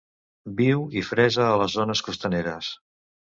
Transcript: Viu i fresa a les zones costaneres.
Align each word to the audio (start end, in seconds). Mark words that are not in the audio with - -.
Viu 0.61 0.79
i 1.01 1.03
fresa 1.09 1.43
a 1.49 1.59
les 1.65 1.77
zones 1.81 2.03
costaneres. 2.09 2.73